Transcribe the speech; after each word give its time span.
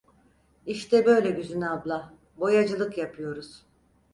İşte 0.65 1.05
böyle 1.05 1.31
Güzin 1.31 1.61
abla, 1.61 2.13
boyacılık 2.37 2.97
yapıyoruz! 2.97 3.65